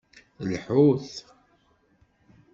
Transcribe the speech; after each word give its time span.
Lḥut! 0.51 1.11